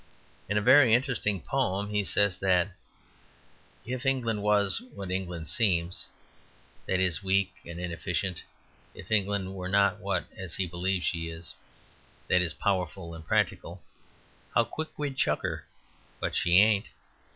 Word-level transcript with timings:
In 0.49 0.57
a 0.57 0.63
very 0.63 0.95
interesting 0.95 1.41
poem, 1.41 1.91
he 1.91 2.03
says 2.03 2.39
that 2.39 2.69
"If 3.85 4.03
England 4.03 4.41
was 4.41 4.81
what 4.95 5.11
England 5.11 5.47
seems" 5.47 6.07
that 6.87 6.99
is, 6.99 7.21
weak 7.21 7.53
and 7.67 7.79
inefficient; 7.79 8.41
if 8.95 9.11
England 9.11 9.53
were 9.53 9.69
not 9.69 9.99
what 9.99 10.25
(as 10.35 10.55
he 10.55 10.65
believes) 10.65 11.05
she 11.05 11.29
is 11.29 11.53
that 12.29 12.41
is, 12.41 12.55
powerful 12.55 13.13
and 13.13 13.23
practical 13.23 13.83
"How 14.55 14.63
quick 14.63 14.87
we'd 14.97 15.17
chuck 15.17 15.45
'er! 15.45 15.65
But 16.19 16.35
she 16.35 16.57
ain't!" 16.57 16.87